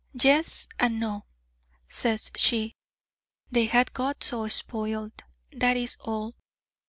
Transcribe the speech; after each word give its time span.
'Yes, 0.19 0.67
and 0.79 0.99
no,' 0.99 1.25
says 1.87 2.31
she: 2.35 2.75
'they 3.51 3.65
had 3.67 3.93
got 3.93 4.23
so 4.23 4.47
spoiled, 4.47 5.21
that 5.51 5.77
is 5.77 5.95
all. 5.99 6.33